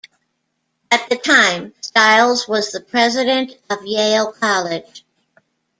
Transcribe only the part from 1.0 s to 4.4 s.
the time, Stiles was the President of Yale